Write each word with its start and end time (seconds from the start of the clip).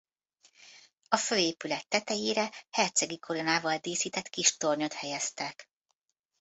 A 1.09 1.17
főépület 1.17 1.87
tetejére 1.87 2.49
hercegi 2.71 3.19
koronával 3.19 3.77
díszített 3.77 4.29
kis 4.29 4.57
tornyot 4.57 4.93
helyeztek. 4.93 5.67